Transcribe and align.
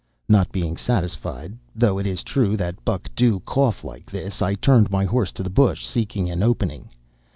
"Not 0.27 0.51
being 0.51 0.77
satisfied, 0.77 1.59
though 1.75 1.99
it 1.99 2.07
is 2.07 2.23
true 2.23 2.57
that 2.57 2.83
buck 2.83 3.07
do 3.15 3.39
cough 3.41 3.83
like 3.83 4.09
this, 4.09 4.41
I 4.41 4.55
turned 4.55 4.89
my 4.89 5.05
horse 5.05 5.31
to 5.33 5.43
the 5.43 5.49
bush, 5.51 5.85
seeking 5.85 6.27
an 6.27 6.41
opening. 6.41 6.89